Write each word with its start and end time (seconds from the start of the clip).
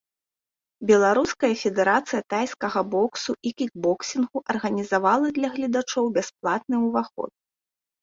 Беларуская 0.91 1.49
федэрацыя 1.63 2.21
тайскага 2.35 2.81
боксу 2.95 3.37
і 3.51 3.53
кікбоксінгу 3.61 4.45
арганізавала 4.57 5.27
для 5.39 5.47
гледачоў 5.57 6.13
бясплатны 6.21 6.75
ўваход. 6.91 7.31